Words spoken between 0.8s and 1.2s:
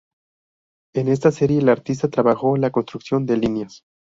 En